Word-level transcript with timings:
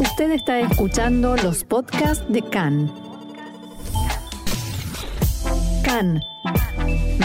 Usted 0.00 0.32
está 0.32 0.58
escuchando 0.58 1.36
los 1.36 1.62
podcasts 1.62 2.24
de 2.28 2.42
CAN. 2.42 2.92
CAN, 5.84 6.20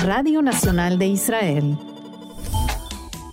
Radio 0.04 0.44
Nacional 0.44 1.00
de 1.00 1.08
Israel. 1.08 1.78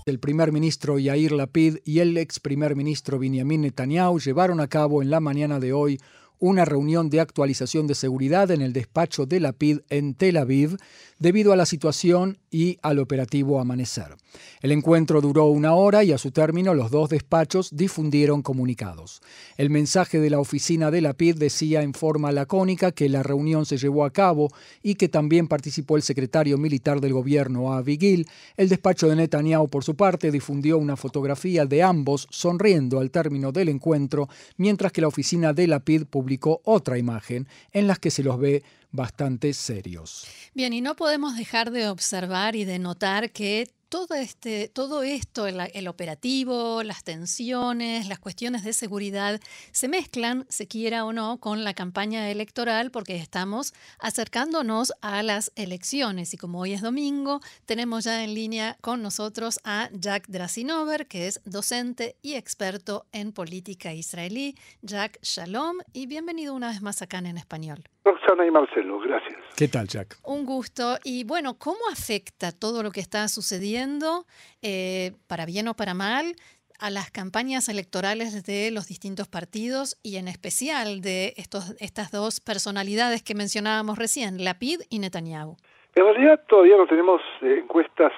El 0.07 0.19
primer 0.21 0.53
ministro 0.53 0.99
Yair 0.99 1.33
Lapid 1.33 1.79
y 1.85 1.99
el 1.99 2.17
ex 2.17 2.41
primer 2.41 2.77
ministro 2.77 3.19
Benjamin 3.19 3.61
Netanyahu 3.61 4.21
llevaron 4.21 4.61
a 4.61 4.69
cabo 4.69 5.03
en 5.03 5.11
la 5.11 5.21
mañana 5.21 5.61
de 5.61 5.75
hoy 5.75 6.01
una 6.39 6.65
reunión 6.65 7.11
de 7.11 7.21
actualización 7.21 7.87
de 7.87 7.95
seguridad 7.95 8.51
en 8.51 8.63
el 8.63 8.73
despacho 8.73 9.27
de 9.27 9.41
la 9.41 9.53
PID 9.53 9.81
en 9.89 10.15
Tel 10.15 10.37
Aviv 10.37 10.77
debido 11.19 11.53
a 11.53 11.57
la 11.57 11.65
situación 11.65 12.39
y 12.51 12.79
al 12.83 12.99
operativo 12.99 13.59
Amanecer. 13.59 14.17
El 14.61 14.73
encuentro 14.73 15.21
duró 15.21 15.47
una 15.47 15.75
hora 15.75 16.05
y 16.05 16.13
a 16.13 16.19
su 16.19 16.31
término 16.31 16.75
los 16.75 16.91
dos 16.91 17.09
despachos 17.09 17.71
difundieron 17.75 18.43
comunicados. 18.43 19.23
El 19.57 19.71
mensaje 19.71 20.21
de 20.21 20.31
la 20.31 20.41
oficina 20.41 20.91
de 20.91 21.01
la 21.01 21.15
PID 21.15 21.37
decía 21.37 21.83
en 21.83 21.95
forma 21.95 22.33
lacónica 22.33 22.93
que 22.93 23.09
la 23.09 23.23
reunión 23.23 23.65
se 23.65 23.79
llevó 23.79 24.05
a 24.05 24.13
cabo 24.13 24.51
y 24.83 24.97
que 24.97 25.09
también 25.09 25.49
participó 25.49 25.97
el 25.97 26.03
secretario 26.03 26.59
militar 26.59 27.01
del 27.01 27.15
gobierno 27.15 27.73
Avigil. 27.73 28.29
El 28.57 28.69
despacho 28.69 29.09
de 29.09 29.17
Netanyahu, 29.17 29.69
por 29.69 29.85
su 29.85 29.95
parte, 29.97 30.31
difundió 30.31 30.77
una 30.77 30.97
fotografía 30.97 31.65
de 31.65 31.83
ambos 31.83 32.27
sonriendo 32.31 33.01
al 33.01 33.11
término 33.11 33.53
del 33.53 33.71
encuentro, 33.71 34.29
mientras 34.59 34.93
que 34.93 35.01
la 35.01 35.09
oficina 35.09 35.53
de 35.53 35.67
la 35.67 35.81
PID 35.81 36.05
publicó 36.05 36.26
otra 36.65 36.99
imagen 36.99 37.49
en 37.73 37.87
la 37.87 37.97
que 37.97 38.11
se 38.11 38.23
los 38.23 38.39
ve 38.39 38.63
bastante 38.91 39.53
serios. 39.53 40.27
Bien, 40.55 40.73
y 40.73 40.81
no 40.81 40.97
podemos 40.97 41.37
dejar 41.37 41.71
de 41.71 41.89
observar 41.89 42.57
y 42.57 42.65
de 42.65 42.79
notar 42.79 43.31
que 43.31 43.69
todo, 43.89 44.15
este, 44.15 44.69
todo 44.69 45.03
esto, 45.03 45.47
el, 45.47 45.89
operativo, 45.89 46.83
las 46.83 47.05
tensiones, 47.05 48.09
las 48.09 48.19
cuestiones 48.19 48.65
de 48.65 48.73
seguridad, 48.73 49.41
se 49.73 49.89
mezclan, 49.89 50.47
se 50.49 50.67
quiera 50.67 51.05
o 51.05 51.13
no, 51.13 51.39
con 51.39 51.65
la 51.65 51.75
campaña 51.75 52.31
electoral 52.31 52.91
porque 52.91 53.17
estamos 53.17 53.75
acercándonos 53.99 54.93
a 55.01 55.23
las 55.23 55.53
elecciones. 55.55 56.35
Y 56.35 56.37
como 56.37 56.61
hoy 56.61 56.73
es 56.73 56.83
domingo, 56.83 57.41
tenemos 57.65 58.05
ya 58.05 58.25
en 58.25 58.35
línea 58.35 58.77
con 58.81 59.03
nosotros 59.03 59.61
a 59.65 59.89
Jack 59.93 60.27
Drasinover, 60.29 61.07
que 61.07 61.29
es 61.29 61.41
docente 61.45 62.17
y 62.23 62.35
experto 62.35 63.07
en 63.13 63.33
política 63.33 63.95
israelí. 63.95 64.57
Jack, 64.83 65.19
shalom 65.23 65.79
y 65.93 66.07
bienvenido 66.07 66.55
una 66.55 66.69
vez 66.71 66.83
más 66.83 67.03
acá 67.03 67.19
en 67.19 67.39
español. 67.39 67.85
Roxana 68.07 68.47
y 68.47 68.53
Marcelo, 68.53 69.01
gracias. 69.01 69.37
¿Qué 69.59 69.67
tal, 69.67 69.89
Jack? 69.89 70.17
Un 70.25 70.47
gusto. 70.47 70.97
Y 71.03 71.25
bueno, 71.25 71.59
¿cómo 71.59 71.81
afecta 71.91 72.53
todo 72.53 72.85
lo 72.85 72.93
que 72.93 73.01
está 73.01 73.27
sucediendo, 73.27 74.27
eh, 74.63 75.11
para 75.27 75.45
bien 75.45 75.67
o 75.67 75.75
para 75.75 75.93
mal, 75.93 76.37
a 76.79 76.91
las 76.91 77.11
campañas 77.11 77.69
electorales 77.69 78.47
de 78.47 78.71
los 78.71 78.87
distintos 78.87 79.27
partidos 79.27 79.97
y 80.05 80.19
en 80.19 80.29
especial 80.29 81.01
de 81.01 81.35
estos, 81.37 81.75
estas 81.81 82.13
dos 82.13 82.39
personalidades 82.39 83.25
que 83.25 83.35
mencionábamos 83.35 83.99
recién, 83.99 84.45
Lapid 84.45 84.83
y 84.89 85.01
Netanyahu? 85.01 85.57
En 85.97 86.05
realidad 86.05 86.45
todavía 86.49 86.77
no 86.77 86.87
tenemos 86.87 87.21
eh, 87.43 87.59
encuestas 87.59 88.13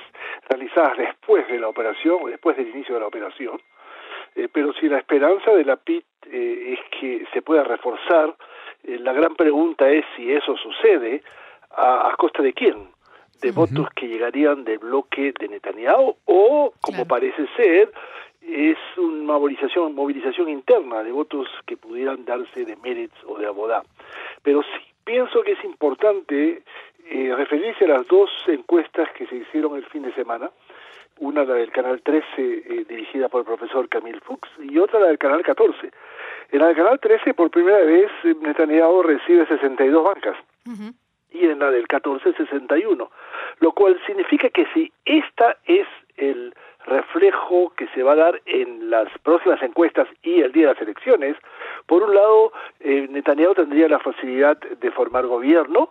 realizadas 0.51 0.99
después 0.99 1.49
de 1.49 1.61
la 1.61 1.69
operación, 1.69 2.31
después 2.31 2.59
del 2.59 2.69
inicio 2.69 2.95
de 2.95 3.01
la 3.01 3.07
operación, 3.07 3.59
eh, 4.35 4.49
pero 4.53 4.75
si 4.75 4.89
la 4.89 4.99
esperanza 4.99 5.51
de 5.53 5.65
Lapid 5.65 6.03
es 6.31 6.79
que 7.01 7.25
se 7.33 7.41
pueda 7.41 7.65
reforzar 7.65 8.37
eh, 8.85 8.99
la 8.99 9.13
gran 9.13 9.35
pregunta 9.35 9.89
es 9.91 10.05
si 10.17 10.33
eso 10.33 10.57
sucede, 10.57 11.23
a, 11.71 12.15
costa 12.19 12.43
de 12.43 12.53
quién, 12.53 12.89
de 13.41 13.53
votos 13.53 13.89
que 13.95 14.09
llegarían 14.09 14.65
del 14.65 14.79
bloque 14.79 15.33
de 15.39 15.49
Netanyahu 15.49 16.17
o, 16.25 16.73
como 16.81 17.07
parece 17.07 17.47
ser, 17.57 17.93
es 18.43 18.79
una 18.97 19.39
movilización, 19.39 19.95
movilización 19.95 20.49
interna 20.49 21.03
de 21.03 21.13
votos 21.13 21.47
que 21.67 21.77
pudieran 21.77 22.25
darse 22.25 22.65
de 22.65 22.77
Meretz 22.77 23.15
o 23.27 23.39
de 23.39 23.47
Abodá. 23.47 23.83
Pero 24.43 24.63
sí 24.63 24.89
pienso 25.05 25.43
que 25.43 25.53
es 25.53 25.65
importante 25.65 26.63
eh, 27.11 27.35
referirse 27.37 27.85
a 27.85 27.89
las 27.89 28.07
dos 28.07 28.31
encuestas 28.47 29.11
que 29.13 29.27
se 29.27 29.37
hicieron 29.37 29.77
el 29.77 29.85
fin 29.87 30.03
de 30.03 30.13
semana, 30.15 30.51
una 31.21 31.45
la 31.45 31.55
del 31.55 31.71
Canal 31.71 32.03
13 32.03 32.25
eh, 32.39 32.85
dirigida 32.89 33.29
por 33.29 33.41
el 33.41 33.47
profesor 33.47 33.89
Camille 33.89 34.21
Fuchs 34.21 34.49
y 34.61 34.79
otra 34.79 35.01
la 35.01 35.07
del 35.09 35.19
Canal 35.19 35.43
14 35.43 35.91
en 36.51 36.63
el 36.63 36.75
canal 36.75 36.99
13, 36.99 37.35
por 37.35 37.51
primera 37.51 37.81
vez, 37.81 38.11
Netanyahu 38.25 39.03
recibe 39.03 39.47
62 39.47 40.03
bancas. 40.03 40.37
Y 41.31 41.45
en 41.45 41.59
la 41.59 41.71
del 41.71 41.87
14, 41.87 42.33
61. 42.33 43.11
Lo 43.61 43.73
cual 43.73 44.01
significa 44.07 44.49
que 44.49 44.67
si 44.73 44.91
esta 45.05 45.57
es 45.67 45.87
el 46.17 46.55
reflejo 46.87 47.73
que 47.77 47.87
se 47.89 48.03
va 48.03 48.13
a 48.13 48.17
dar 48.17 48.41
en 48.47 48.89
las 48.89 49.09
próximas 49.23 49.63
encuestas 49.63 50.09
y 50.23 50.41
el 50.41 50.53
día 50.53 50.69
de 50.69 50.73
las 50.73 50.83
elecciones, 50.83 51.37
por 51.87 52.03
un 52.03 52.15
lado, 52.15 52.53
eh, 52.81 53.07
Netanyahu 53.11 53.55
tendría 53.55 53.89
la 53.89 53.99
facilidad 53.99 54.57
de 54.57 54.91
formar 54.91 55.27
gobierno, 55.27 55.91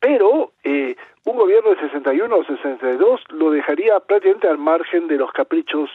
pero 0.00 0.52
eh, 0.64 0.96
un 1.24 1.36
gobierno 1.36 1.70
de 1.70 1.80
61 1.80 2.36
o 2.36 2.44
62 2.44 3.20
lo 3.30 3.50
dejaría 3.50 4.00
prácticamente 4.00 4.48
al 4.48 4.58
margen 4.58 5.08
de 5.08 5.16
los 5.16 5.32
caprichos 5.32 5.90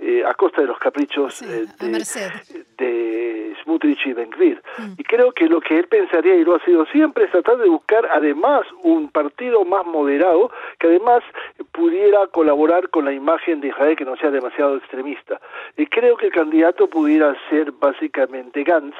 eh, 0.00 0.22
a 0.24 0.32
costa 0.34 0.60
de 0.60 0.68
los 0.68 0.78
caprichos 0.78 1.42
eh, 1.42 1.66
de, 2.78 3.56
Smutrich 3.64 4.06
y 4.06 4.12
Ben 4.12 4.30
mm. 4.30 4.92
Y 4.96 5.02
creo 5.02 5.32
que 5.32 5.48
lo 5.48 5.60
que 5.60 5.76
él 5.76 5.88
pensaría, 5.88 6.36
y 6.36 6.44
lo 6.44 6.54
ha 6.54 6.64
sido 6.64 6.86
siempre, 6.86 7.24
es 7.24 7.32
tratar 7.32 7.58
de 7.58 7.68
buscar 7.68 8.06
además 8.12 8.64
un 8.84 9.10
partido 9.10 9.64
más 9.64 9.84
moderado 9.84 10.52
que 10.78 10.86
además 10.86 11.24
pudiera 11.72 12.28
colaborar 12.28 12.90
con 12.90 13.06
la 13.06 13.12
imagen 13.12 13.60
de 13.60 13.68
Israel 13.68 13.96
que 13.96 14.04
no 14.04 14.16
sea 14.16 14.30
demasiado 14.30 14.76
extremista. 14.76 15.40
Y 15.76 15.86
creo 15.86 16.16
que 16.16 16.26
el 16.26 16.32
candidato 16.32 16.88
pudiera 16.88 17.36
ser 17.50 17.72
básicamente 17.72 18.62
Gantz, 18.62 18.94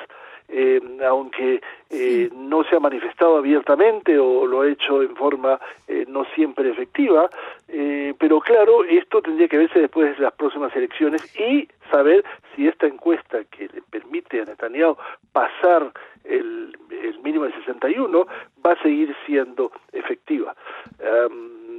eh, 0.49 0.81
aunque 1.07 1.61
eh, 1.91 2.31
no 2.35 2.65
se 2.65 2.77
ha 2.77 2.81
manifestado 2.81 3.37
abiertamente 3.37 4.19
o 4.19 4.47
lo 4.47 4.63
ha 4.63 4.69
hecho 4.69 5.03
en 5.03 5.15
forma 5.15 5.61
eh, 5.87 6.05
no 6.09 6.25
siempre 6.35 6.71
efectiva, 6.71 7.31
eh, 7.69 8.15
pero 8.19 8.41
claro, 8.41 8.85
esto 8.85 9.21
tendría 9.23 9.49
que 9.49 9.59
verse 9.59 9.81
después 9.81 10.17
de 10.17 10.23
las 10.23 10.33
próximas 10.35 10.75
elecciones 10.75 11.23
y 11.39 11.69
saber 11.91 12.25
si 12.55 12.67
esta 12.67 12.87
encuesta 12.87 13.45
que 13.45 13.69
le 13.69 13.83
permite 13.91 14.41
a 14.41 14.45
Netanyahu 14.45 14.97
pasar 15.33 15.93
el, 16.25 16.77
el 16.91 17.19
mínimo 17.21 17.45
de 17.45 17.53
61 17.53 18.27
va 18.65 18.73
a 18.73 18.83
seguir 18.83 19.15
siendo 19.27 19.71
efectiva. 19.93 20.55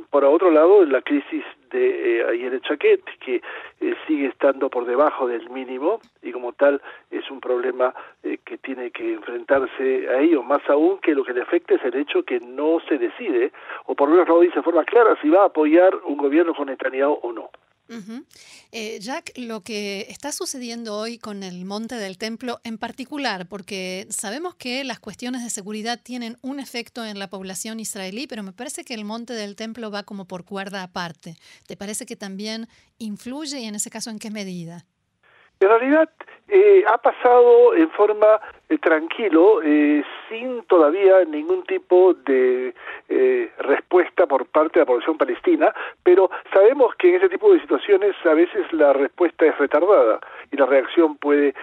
Por 0.10 0.26
otro 0.26 0.52
lado, 0.52 0.84
la 0.86 1.02
crisis 1.02 1.44
de 1.72 2.20
eh, 2.20 2.26
ayer 2.26 2.60
Chaquet, 2.62 3.04
que 3.20 3.42
eh, 3.80 3.96
sigue 4.08 4.28
estando 4.28 4.70
por 4.70 4.86
debajo 4.86 5.28
del 5.28 5.50
mínimo 5.50 6.00
y 6.24 6.32
como 6.32 6.54
tal 6.54 6.82
es 7.12 7.30
un 7.30 7.40
problema 7.40 7.94
eh, 8.24 8.40
que 8.44 8.58
tiene 8.58 8.90
que 8.92 9.14
enfrentarse 9.14 10.10
a 10.10 10.20
ello, 10.20 10.42
más 10.42 10.68
aún 10.68 10.98
que 11.00 11.14
lo 11.14 11.24
que 11.24 11.34
le 11.34 11.42
afecta 11.42 11.76
es 11.76 11.84
el 11.84 11.96
hecho 11.96 12.24
que 12.24 12.40
no 12.40 12.80
se 12.88 12.98
decide, 12.98 13.52
o 13.86 13.96
por 13.96 14.10
lo 14.10 14.16
menos 14.16 14.30
no 14.30 14.40
dice 14.40 14.56
de 14.56 14.64
forma 14.64 14.84
clara, 14.84 15.16
si 15.22 15.30
va 15.30 15.44
a 15.44 15.46
apoyar 15.46 15.94
un 16.06 16.18
gobierno 16.18 16.56
con 16.56 16.68
Netanyahu 16.68 17.20
o 17.22 17.32
no. 17.32 17.50
Eh, 18.72 19.00
Jack, 19.02 19.32
lo 19.36 19.62
que 19.62 20.08
está 20.10 20.32
sucediendo 20.32 20.96
hoy 20.96 21.18
con 21.18 21.44
el 21.44 21.66
Monte 21.66 21.96
del 21.96 22.18
Templo 22.18 22.60
en 22.64 22.78
particular, 22.78 23.48
porque 23.48 24.08
sabemos 24.10 24.56
que 24.56 24.84
las 24.84 25.00
cuestiones 25.00 25.44
de 25.44 25.50
seguridad 25.50 26.00
tienen 26.02 26.38
un 26.42 26.60
efecto 26.60 27.04
en 27.06 27.18
la 27.18 27.30
población 27.30 27.80
israelí, 27.80 28.28
pero 28.28 28.44
me 28.44 28.54
parece 28.54 28.84
que 28.84 28.94
el 28.94 29.06
Monte 29.06 29.34
del 29.34 29.56
Templo 29.56 29.90
va 29.90 30.04
como 30.04 30.26
por 30.26 30.46
cuerda 30.46 30.84
aparte. 30.84 31.36
¿Te 31.66 31.76
parece 31.78 32.06
que 32.06 32.16
también 32.16 32.68
influye 33.00 33.60
y 33.60 33.66
en 33.66 33.76
ese 33.76 33.90
caso 33.90 34.10
en 34.12 34.20
qué 34.20 34.30
medida? 34.30 34.86
En 35.62 35.68
realidad 35.68 36.10
eh, 36.48 36.84
ha 36.88 36.98
pasado 36.98 37.76
en 37.76 37.90
forma 37.92 38.40
eh, 38.70 38.78
tranquilo, 38.78 39.62
eh, 39.62 40.02
sin 40.30 40.64
todavía 40.64 41.26
ningún 41.26 41.64
tipo 41.64 42.14
de 42.14 42.74
respuesta 43.58 44.26
por 44.26 44.46
parte 44.46 44.80
de 44.80 44.82
la 44.82 44.86
población 44.86 45.18
palestina, 45.18 45.74
pero 46.04 46.30
sabemos 46.54 46.96
que 46.96 47.10
en 47.10 47.16
ese 47.16 47.30
tipo 47.30 47.52
de 47.52 47.60
situaciones 47.60 48.16
a 48.24 48.34
veces 48.34 48.72
la 48.72 48.94
respuesta 48.94 49.46
es 49.46 49.58
retardada 49.58 50.20
y 50.52 50.56
la 50.56 50.66
reacción 50.66 51.18
puede 51.18 51.54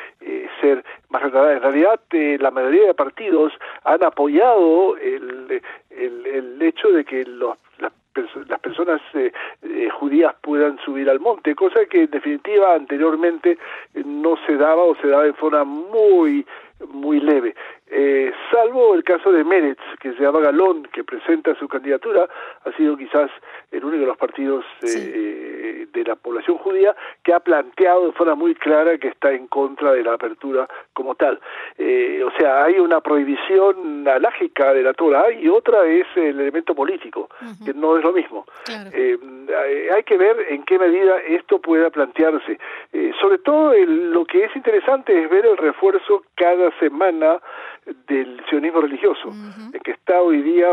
ser 0.61 0.85
más 1.09 1.23
retardada. 1.23 1.55
En 1.55 1.63
realidad, 1.63 2.01
la 2.11 2.51
mayoría 2.51 2.87
de 2.89 2.95
partidos 2.95 3.53
han 3.85 4.05
apoyado 4.05 4.97
el, 4.97 5.63
el, 5.91 6.27
el 6.27 6.63
hecho 6.63 6.91
de 6.91 7.05
que 7.05 7.25
los, 7.25 7.57
las 8.49 8.61
personas 8.61 9.01
eh, 9.15 9.33
eh, 9.63 9.89
judías 9.91 10.35
puedan 10.41 10.79
subir 10.79 11.09
al 11.09 11.21
monte, 11.21 11.55
cosa 11.55 11.85
que 11.87 12.03
en 12.03 12.11
definitiva 12.11 12.75
anteriormente 12.75 13.59
eh, 13.95 14.03
no 14.05 14.37
se 14.47 14.57
daba 14.57 14.83
o 14.83 14.95
se 14.97 15.09
daba 15.09 15.25
de 15.25 15.33
forma 15.35 15.65
muy 15.65 16.47
muy 16.93 17.21
leve. 17.21 17.55
Eh, 17.89 18.33
salvo 18.51 18.95
el 18.95 19.05
caso 19.05 19.31
de 19.31 19.45
Meretz, 19.45 19.81
que 20.01 20.13
se 20.15 20.21
llama 20.21 20.41
Galón, 20.41 20.89
que 20.93 21.05
presenta 21.05 21.55
su 21.55 21.69
candidatura, 21.69 22.29
ha 22.65 22.73
sido 22.73 22.97
quizás 22.97 23.31
el 23.71 23.85
único 23.85 24.01
de 24.01 24.07
los 24.07 24.17
partidos 24.17 24.65
eh, 24.83 25.87
de 25.93 26.05
la 26.05 26.17
población 26.17 26.59
judía 26.59 26.97
que 27.23 27.33
ha 27.33 27.39
planteado 27.39 28.07
de 28.07 28.13
forma 28.13 28.35
muy 28.35 28.57
clara 28.57 28.99
que 28.99 29.09
está 29.09 29.31
en 29.31 29.47
contra 29.47 29.93
de 29.93 30.03
la 30.03 30.15
apertura 30.15 30.69
como 30.93 31.15
tal. 31.15 31.39
Eh, 31.79 32.25
o 32.25 32.31
sea, 32.37 32.65
hay 32.65 32.81
una 32.81 33.01
prohibición 33.01 34.07
alágica 34.09 34.75
de 34.75 34.83
la 34.83 34.93
Torah 34.93 35.31
y 35.31 35.49
otra 35.49 35.85
es 35.87 36.07
el 36.17 36.41
elemento 36.41 36.75
político, 36.75 37.29
que 37.65 37.73
no 37.73 37.97
es 37.99 38.05
lo 38.05 38.13
mismo. 38.13 38.47
hay 38.69 40.03
que 40.03 40.17
ver 40.19 40.37
en 40.49 40.65
qué 40.65 40.77
medida 40.79 41.19
esto 41.19 41.61
pueda 41.61 41.89
plantearse. 41.91 42.59
sobre 43.21 43.39
todo 43.39 43.75
lo 43.75 44.25
que 44.25 44.45
es 44.45 44.57
interesante 44.57 45.23
es 45.23 45.31
ver 45.31 45.47
el 45.47 45.57
refuerzo 45.57 46.25
cada 46.35 46.77
semana 46.79 47.41
del 48.07 48.45
sionismo 48.49 48.81
religioso, 48.81 49.31
que 49.83 49.93
está 49.93 50.21
hoy 50.21 50.43
día 50.43 50.69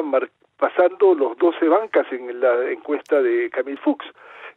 pasando 0.57 1.13
los 1.13 1.37
12 1.37 1.67
bancas 1.67 2.05
en 2.11 2.39
la 2.39 2.71
encuesta 2.71 3.21
de 3.21 3.49
Camille 3.49 3.79
Fuchs. 3.81 4.05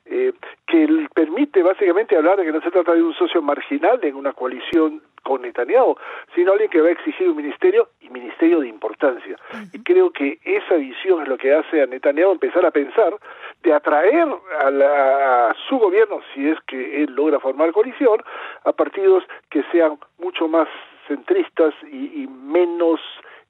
Eh, 0.09 0.33
que 0.69 1.09
permite 1.13 1.65
básicamente 1.65 2.17
hablar 2.17 2.39
de 2.39 2.45
que 2.45 2.53
no 2.53 2.61
se 2.61 2.71
trata 2.71 2.95
de 2.95 3.03
un 3.03 3.13
socio 3.15 3.43
marginal 3.43 3.99
en 4.05 4.15
una 4.15 4.33
coalición 4.33 5.03
con 5.25 5.43
Netanyahu, 5.43 5.97
sino 6.33 6.53
alguien 6.53 6.71
que 6.71 6.81
va 6.81 6.89
a 6.89 6.93
exigir 6.93 7.29
un 7.29 7.37
ministerio 7.37 7.89
y 8.01 8.09
ministerio 8.11 8.61
de 8.61 8.69
importancia. 8.69 9.37
Y 9.73 9.83
creo 9.83 10.13
que 10.13 10.39
esa 10.45 10.77
visión 10.77 11.23
es 11.23 11.29
lo 11.29 11.37
que 11.37 11.53
hace 11.53 11.83
a 11.83 11.87
Netanyahu 11.87 12.31
empezar 12.31 12.65
a 12.65 12.71
pensar 12.71 13.17
de 13.65 13.73
atraer 13.73 14.29
a, 14.61 15.49
a 15.49 15.55
su 15.69 15.77
gobierno, 15.77 16.21
si 16.33 16.49
es 16.49 16.59
que 16.69 17.03
él 17.03 17.13
logra 17.13 17.41
formar 17.41 17.73
coalición, 17.73 18.23
a 18.65 18.71
partidos 18.71 19.25
que 19.51 19.65
sean 19.73 19.99
mucho 20.19 20.47
más 20.47 20.69
centristas 21.07 21.75
y, 21.91 22.27
menos 22.27 23.01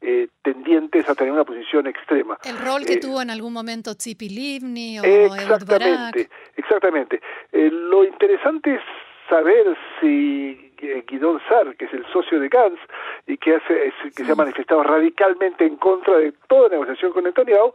eh, 0.00 0.28
tendientes 0.42 1.08
a 1.08 1.14
tener 1.14 1.32
una 1.32 1.44
posición 1.44 1.86
extrema. 1.86 2.38
El 2.44 2.58
rol 2.58 2.84
que 2.84 2.94
eh, 2.94 3.00
tuvo 3.00 3.22
en 3.22 3.30
algún 3.30 3.52
momento 3.52 3.94
Tzipi 3.94 4.28
Livni 4.28 4.98
o 5.00 5.04
Exactamente, 5.04 6.28
exactamente. 6.56 7.20
Eh, 7.52 7.70
lo 7.70 8.04
interesante 8.04 8.74
es 8.74 8.82
saber 9.28 9.76
si 10.00 10.65
Guidón 10.76 11.40
Sar, 11.48 11.76
que 11.76 11.86
es 11.86 11.92
el 11.92 12.04
socio 12.12 12.40
de 12.40 12.48
Gantz 12.48 12.80
y 13.26 13.36
que, 13.36 13.56
hace, 13.56 13.92
que 14.14 14.24
se 14.24 14.32
ha 14.32 14.34
manifestado 14.34 14.82
radicalmente 14.82 15.64
en 15.64 15.76
contra 15.76 16.18
de 16.18 16.32
toda 16.48 16.68
negociación 16.68 17.12
con 17.12 17.24
Netanyahu, 17.24 17.72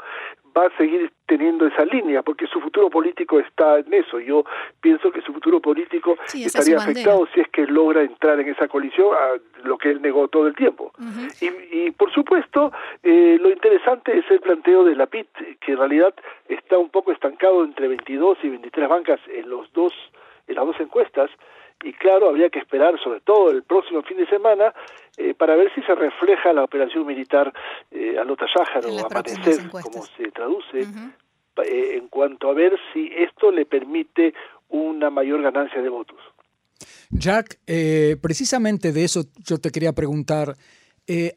va 0.55 0.65
a 0.65 0.77
seguir 0.77 1.11
teniendo 1.25 1.65
esa 1.65 1.85
línea, 1.85 2.23
porque 2.23 2.45
su 2.47 2.59
futuro 2.59 2.89
político 2.89 3.39
está 3.39 3.79
en 3.79 3.93
eso. 3.93 4.19
Yo 4.19 4.43
pienso 4.81 5.11
que 5.11 5.21
su 5.21 5.33
futuro 5.33 5.61
político 5.61 6.17
estaría 6.33 6.77
afectado 6.77 7.27
si 7.33 7.39
es 7.39 7.47
que 7.49 7.65
logra 7.65 8.01
entrar 8.01 8.39
en 8.39 8.49
esa 8.49 8.67
colisión, 8.67 9.15
a 9.15 9.65
lo 9.65 9.77
que 9.77 9.91
él 9.91 10.01
negó 10.01 10.27
todo 10.27 10.47
el 10.47 10.55
tiempo. 10.55 10.91
y, 11.39 11.85
y, 11.85 11.91
por 11.91 12.11
supuesto, 12.11 12.71
eh, 13.03 13.37
lo 13.39 13.49
interesante 13.49 14.17
es 14.17 14.29
el 14.29 14.41
planteo 14.41 14.83
de 14.83 14.95
la 14.95 15.05
PIT, 15.05 15.59
que 15.59 15.71
en 15.71 15.77
realidad 15.77 16.13
está 16.49 16.77
un 16.77 16.89
poco 16.89 17.11
estancado 17.11 17.63
entre 17.63 17.87
22 17.87 18.37
y 18.43 18.49
23 18.49 18.89
bancas 18.89 19.19
en 19.27 19.49
los 19.49 19.71
dos 19.73 19.93
en 20.47 20.55
las 20.55 20.65
dos 20.65 20.79
encuestas, 20.79 21.29
y 21.83 21.93
claro, 21.93 22.29
habría 22.29 22.49
que 22.49 22.59
esperar 22.59 22.99
sobre 23.03 23.21
todo 23.21 23.51
el 23.51 23.63
próximo 23.63 24.03
fin 24.03 24.17
de 24.17 24.27
semana 24.27 24.73
eh, 25.17 25.33
para 25.33 25.55
ver 25.55 25.73
si 25.73 25.81
se 25.81 25.95
refleja 25.95 26.53
la 26.53 26.63
operación 26.63 27.05
militar 27.05 27.53
eh, 27.91 28.17
a 28.19 28.23
Lota 28.23 28.45
o 28.45 29.05
Amanecer, 29.05 29.69
como 29.69 30.05
se 30.17 30.31
traduce, 30.31 30.81
eh, 30.81 31.97
en 31.97 32.07
cuanto 32.07 32.49
a 32.49 32.53
ver 32.53 32.77
si 32.93 33.11
esto 33.15 33.51
le 33.51 33.65
permite 33.65 34.33
una 34.69 35.09
mayor 35.09 35.41
ganancia 35.41 35.81
de 35.81 35.89
votos. 35.89 36.17
Jack, 37.09 37.59
eh, 37.67 38.15
precisamente 38.21 38.91
de 38.91 39.03
eso 39.03 39.23
yo 39.43 39.57
te 39.57 39.69
quería 39.69 39.93
preguntar. 39.93 40.55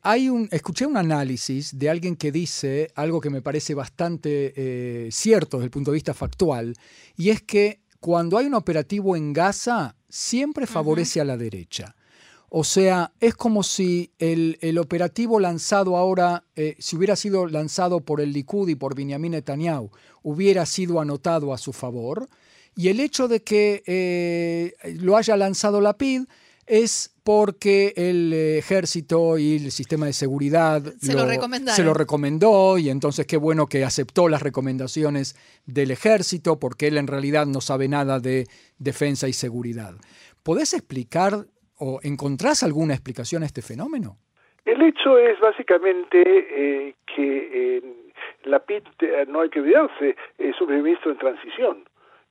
hay 0.02 0.28
un, 0.28 0.48
escuché 0.52 0.86
un 0.86 0.96
análisis 0.96 1.76
de 1.76 1.90
alguien 1.90 2.16
que 2.16 2.30
dice 2.30 2.88
algo 2.94 3.20
que 3.20 3.30
me 3.30 3.42
parece 3.42 3.74
bastante 3.74 5.10
cierto 5.10 5.56
desde 5.56 5.66
el 5.66 5.70
punto 5.72 5.90
de 5.90 5.96
vista 5.96 6.14
factual, 6.14 6.74
y 7.16 7.30
es 7.30 7.42
que 7.42 7.80
cuando 7.98 8.36
hay 8.36 8.44
un 8.44 8.54
operativo 8.54 9.16
en 9.16 9.32
Gaza, 9.32 9.96
siempre 10.14 10.68
favorece 10.68 11.20
a 11.20 11.24
la 11.24 11.36
derecha. 11.36 11.96
O 12.48 12.62
sea, 12.62 13.10
es 13.18 13.34
como 13.34 13.64
si 13.64 14.12
el, 14.20 14.78
operativo 14.78 15.40
lanzado 15.40 15.96
ahora, 15.96 16.44
eh, 16.54 16.76
si 16.78 16.94
hubiera 16.94 17.16
sido 17.16 17.48
lanzado 17.48 17.98
por 17.98 18.20
el 18.20 18.32
Likud 18.32 18.68
y 18.68 18.76
por 18.76 18.94
Benjamin 18.94 19.32
Netanyahu, 19.32 19.90
hubiera 20.22 20.66
sido 20.66 21.00
anotado 21.00 21.52
a 21.52 21.58
su 21.58 21.72
favor. 21.72 22.28
Y 22.76 22.88
el 22.88 23.00
hecho 23.00 23.26
de 23.26 23.42
que 23.42 23.82
eh, 23.86 24.74
lo 25.00 25.16
haya 25.16 25.36
lanzado 25.36 25.80
la 25.80 25.98
PID 25.98 26.26
es 26.66 27.14
porque 27.24 27.92
el 27.96 28.32
ejército 28.32 29.38
y 29.38 29.56
el 29.56 29.70
sistema 29.70 30.06
de 30.06 30.12
seguridad 30.12 30.82
se 30.82 31.12
lo, 31.14 31.26
se 31.66 31.84
lo, 31.84 31.94
recomendó 31.94 32.78
y 32.78 32.90
entonces 32.90 33.26
qué 33.26 33.36
bueno 33.36 33.66
que 33.66 33.84
aceptó 33.84 34.28
las 34.28 34.42
recomendaciones 34.42 35.34
del 35.66 35.90
ejército 35.90 36.58
porque 36.58 36.88
él 36.88 36.98
en 36.98 37.06
realidad 37.06 37.46
no 37.46 37.60
sabe 37.60 37.88
nada 37.88 38.20
de 38.20 38.44
defensa 38.78 39.28
y 39.28 39.32
seguridad. 39.32 39.94
¿Podés 40.42 40.74
explicar 40.74 41.32
o 41.78 42.00
encontrás 42.02 42.62
alguna 42.62 42.94
explicación 42.94 43.42
a 43.42 43.46
este 43.46 43.62
fenómeno? 43.62 44.18
El 44.64 44.80
hecho 44.82 45.18
es 45.18 45.38
básicamente 45.40 46.22
eh, 46.26 46.94
que 47.14 47.82
la 48.44 48.60
PIT, 48.60 48.84
eh, 49.00 49.26
no 49.28 49.40
hay 49.40 49.50
que 49.50 49.60
olvidarse, 49.60 50.16
es 50.38 50.60
un 50.60 50.82
ministro 50.82 51.12
en 51.12 51.18
transición 51.18 51.84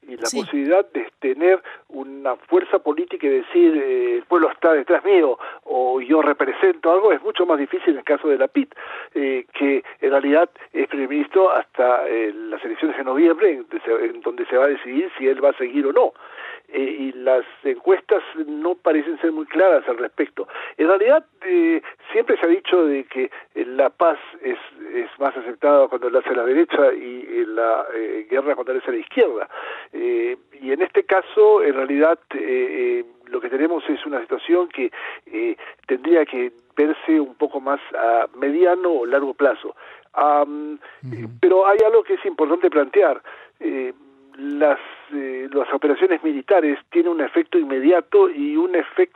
y 0.07 0.15
la 0.15 0.23
posibilidad 0.23 0.85
de 0.91 1.07
tener 1.19 1.61
una 1.89 2.35
fuerza 2.35 2.79
política 2.79 3.27
y 3.27 3.29
decir 3.29 3.75
eh, 3.77 4.15
el 4.17 4.23
pueblo 4.23 4.51
está 4.51 4.73
detrás 4.73 5.03
mío 5.03 5.37
o 5.63 6.01
yo 6.01 6.21
represento 6.21 6.91
algo 6.91 7.11
es 7.11 7.21
mucho 7.21 7.45
más 7.45 7.57
difícil 7.59 7.93
en 7.93 7.99
el 7.99 8.03
caso 8.03 8.27
de 8.27 8.37
la 8.37 8.47
PIT, 8.47 8.73
eh, 9.15 9.45
que 9.53 9.83
en 10.01 10.11
realidad 10.11 10.49
es 10.71 10.87
primer 10.87 11.09
ministro 11.09 11.51
hasta 11.51 12.07
eh, 12.07 12.33
las 12.33 12.63
elecciones 12.63 12.97
de 12.97 13.03
noviembre, 13.03 13.51
en, 13.51 14.21
donde 14.21 14.45
se 14.45 14.57
va 14.57 14.65
a 14.65 14.69
decidir 14.69 15.11
si 15.17 15.27
él 15.27 15.43
va 15.43 15.49
a 15.49 15.57
seguir 15.57 15.85
o 15.87 15.93
no. 15.93 16.13
Y 16.73 17.11
las 17.13 17.45
encuestas 17.63 18.23
no 18.47 18.75
parecen 18.75 19.19
ser 19.19 19.31
muy 19.31 19.45
claras 19.45 19.87
al 19.87 19.97
respecto. 19.97 20.47
En 20.77 20.87
realidad, 20.87 21.25
siempre 22.11 22.37
se 22.37 22.45
ha 22.45 22.49
dicho 22.49 22.85
de 22.85 23.03
que 23.03 23.29
la 23.53 23.89
paz 23.89 24.17
es, 24.41 24.57
es 24.93 25.09
más 25.19 25.35
aceptada 25.37 25.87
cuando 25.87 26.09
la 26.09 26.19
hace 26.19 26.35
la 26.35 26.45
derecha 26.45 26.93
y 26.93 27.45
la 27.45 27.85
guerra 28.29 28.55
cuando 28.55 28.73
la 28.73 28.79
hace 28.79 28.91
la 28.91 28.97
izquierda. 28.97 29.49
Eh, 29.91 30.37
y 30.61 30.71
en 30.71 30.81
este 30.81 31.03
caso, 31.03 31.63
en 31.63 31.73
realidad, 31.73 32.19
eh, 32.33 32.39
eh, 32.39 33.05
lo 33.27 33.39
que 33.39 33.49
tenemos 33.49 33.83
es 33.89 34.05
una 34.05 34.21
situación 34.21 34.69
que 34.69 34.91
tendría 35.87 36.25
que 36.25 36.51
verse 36.75 37.19
un 37.19 37.35
poco 37.35 37.59
más 37.59 37.79
a 37.97 38.27
mediano 38.35 38.91
o 38.91 39.05
largo 39.05 39.33
plazo. 39.33 39.75
Pero 41.41 41.67
hay 41.67 41.77
algo 41.85 42.03
que 42.03 42.15
es 42.15 42.25
importante 42.25 42.69
plantear. 42.69 43.21
Las, 44.37 44.79
las 45.09 45.73
operaciones 45.73 46.23
militares 46.23 46.79
tienen 46.91 47.11
un 47.11 47.21
efecto 47.21 47.57
inmediato 47.57 48.29
y 48.29 48.55
un 48.57 48.75
efecto 48.75 49.13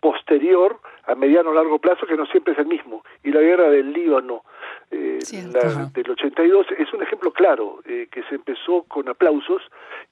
posterior 0.00 0.80
a 1.04 1.14
mediano 1.14 1.50
o 1.50 1.54
largo 1.54 1.78
plazo 1.78 2.06
que 2.06 2.16
no 2.16 2.26
siempre 2.26 2.52
es 2.52 2.58
el 2.58 2.66
mismo. 2.66 3.04
Y 3.22 3.30
la 3.30 3.40
guerra 3.40 3.70
del 3.70 3.92
Líbano 3.92 4.42
eh, 4.90 5.18
la, 5.52 5.86
del 5.86 6.10
82 6.10 6.66
es 6.78 6.92
un 6.92 7.02
ejemplo 7.02 7.32
claro 7.32 7.80
eh, 7.84 8.08
que 8.10 8.22
se 8.24 8.36
empezó 8.36 8.82
con 8.84 9.08
aplausos 9.08 9.62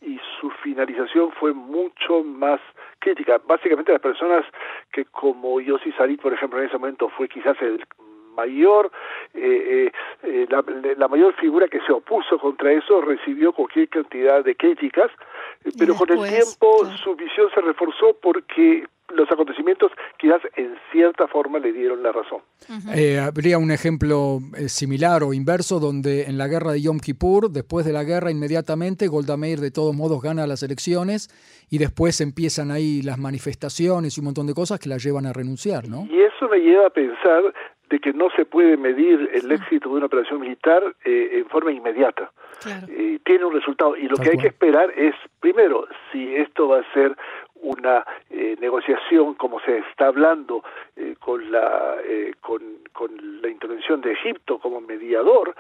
y 0.01 0.19
su 0.41 0.51
finalización 0.63 1.33
fue 1.33 1.53
mucho 1.53 2.23
más 2.23 2.61
crítica. 3.01 3.41
Básicamente 3.47 3.93
las 3.93 4.01
personas 4.01 4.45
que 4.93 5.05
como 5.07 5.61
Yossi 5.61 5.93
Sarit, 5.93 6.21
por 6.21 6.33
ejemplo, 6.33 6.61
en 6.61 6.67
ese 6.67 6.79
momento 6.79 7.09
fue 7.09 7.29
quizás 7.29 7.61
el 7.61 7.85
mayor 8.35 8.91
eh, 9.35 9.91
eh, 10.23 10.47
la, 10.51 10.65
la, 10.97 11.09
mayor 11.09 11.35
figura 11.35 11.69
que 11.69 11.81
se 11.87 11.93
opuso 11.93 12.39
contra 12.39 12.73
eso 12.73 13.01
recibió 13.01 13.53
cualquier 13.53 13.89
cantidad 13.89 14.45
de 14.45 14.55
críticas 14.57 15.11
pero 15.79 15.95
con 15.95 16.11
el 16.11 16.19
tiempo 16.29 16.87
su 17.03 17.15
visión 17.17 17.49
se 17.55 17.61
reforzó 17.61 18.17
porque 18.21 18.85
los 19.15 19.31
acontecimientos 19.31 19.93
quizás 20.19 20.41
en 20.57 20.75
cierta 20.91 21.29
forma 21.29 21.59
le 21.59 21.73
dieron 21.73 22.03
la 22.03 22.13
razón. 22.13 22.41
Eh, 22.95 23.19
habría 23.19 23.59
un 23.59 23.71
ejemplo 23.71 24.39
eh, 24.57 24.69
similar 24.69 25.23
o 25.23 25.35
inverso 25.35 25.79
donde 25.79 26.25
en 26.25 26.39
la 26.39 26.49
guerra 26.49 26.73
de 26.73 26.83
Yom 26.83 26.99
Kippur, 26.99 27.51
después 27.51 27.85
de 27.85 27.93
la 27.93 28.05
guerra 28.05 28.31
inmediatamente 28.31 29.07
Golda 29.09 29.37
Meir 29.37 29.61
de 29.61 29.71
todos 29.71 29.95
modos 29.95 30.23
gana 30.23 30.47
las 30.47 30.63
elecciones 30.63 31.29
y 31.71 31.79
después 31.79 32.21
empiezan 32.21 32.71
ahí 32.71 33.03
las 33.03 33.19
manifestaciones 33.19 34.17
y 34.17 34.21
un 34.21 34.27
montón 34.27 34.47
de 34.47 34.55
cosas 34.55 34.81
que 34.81 34.89
la 34.89 34.97
llevan 34.97 35.27
a 35.27 35.33
renunciar, 35.33 35.89
¿no? 35.89 36.07
Y 36.11 36.21
eso 36.21 36.49
me 36.49 36.59
lleva 36.59 36.87
a 36.87 36.91
pensar 36.91 37.55
de 37.91 37.99
que 38.01 38.13
no 38.13 38.31
se 38.31 38.45
puede 38.45 38.77
medir 38.77 39.31
el 39.33 39.51
éxito 39.53 39.91
de 39.91 39.97
una 39.97 40.07
operación 40.07 40.41
militar 40.41 40.83
eh, 41.05 41.31
en 41.33 41.47
forma 41.47 41.73
inmediata. 41.73 42.31
tiene 43.25 43.45
un 43.45 43.53
resultado. 43.53 43.97
Y 43.97 44.09
lo 44.09 44.17
que 44.17 44.31
hay 44.31 44.39
que 44.39 44.49
esperar 44.49 44.91
es, 44.97 45.15
primero, 45.41 45.87
si 46.11 46.35
esto 46.37 46.69
va 46.69 46.81
a 46.81 46.93
ser 46.93 47.17
una 47.65 48.05
eh, 48.31 48.57
negociación 48.61 49.35
como 49.35 49.59
se 49.61 49.79
está 49.79 50.09
hablando 50.09 50.63
eh, 50.97 51.17
con 51.19 51.51
la 51.51 51.97
eh, 52.05 52.35
con, 52.41 52.61
con, 52.93 53.11
la 53.41 53.49
intervención 53.49 54.03
de 54.03 54.13
Egipto 54.13 54.59
como 54.59 54.81
mediador 54.83 55.55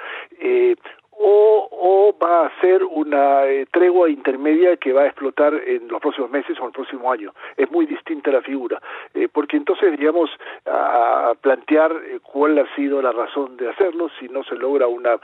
o, 1.18 2.14
va 2.22 2.46
a 2.46 2.60
ser 2.60 2.82
una 2.84 3.44
eh, 3.46 3.66
tregua 3.70 4.08
intermedia 4.08 4.76
que 4.76 4.92
va 4.92 5.02
a 5.02 5.06
explotar 5.06 5.54
en 5.54 5.88
los 5.88 6.00
próximos 6.00 6.30
meses 6.30 6.58
o 6.58 6.62
en 6.62 6.66
el 6.66 6.72
próximo 6.72 7.10
año. 7.10 7.34
Es 7.56 7.70
muy 7.70 7.86
distinta 7.86 8.30
la 8.30 8.40
figura, 8.40 8.80
eh, 9.14 9.28
porque 9.30 9.56
entonces 9.56 9.84
deberíamos 9.84 10.30
a 10.66 11.34
plantear 11.40 11.92
eh, 11.92 12.20
cuál 12.22 12.58
ha 12.58 12.74
sido 12.74 13.02
la 13.02 13.12
razón 13.12 13.56
de 13.56 13.68
hacerlo 13.68 14.08
si 14.18 14.28
no 14.28 14.44
se 14.44 14.54
logra 14.54 14.86
una 14.86 15.18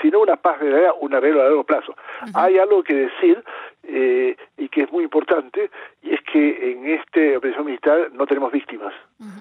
sino 0.00 0.20
una 0.20 0.36
paz 0.36 0.60
verdadera, 0.60 0.94
un 1.00 1.12
arreglo 1.12 1.40
a 1.40 1.44
largo 1.44 1.64
plazo. 1.64 1.96
Hay 2.34 2.56
algo 2.56 2.84
que 2.84 2.94
decir 2.94 3.42
eh, 3.88 4.36
y 4.56 4.68
que 4.68 4.82
es 4.82 4.92
muy 4.92 5.04
importante, 5.04 5.70
y 6.02 6.14
es 6.14 6.20
que 6.22 6.72
en 6.72 6.86
este 6.86 7.36
operación 7.36 7.66
militar 7.66 8.10
no 8.12 8.26
tenemos 8.26 8.52
víctimas, 8.52 8.94